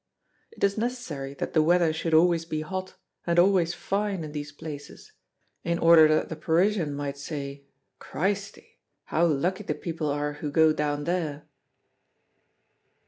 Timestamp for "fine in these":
3.75-4.51